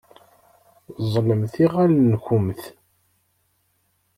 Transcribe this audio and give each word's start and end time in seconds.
Ẓẓlemt 1.05 1.53
iɣallen-nkumt. 1.65 2.61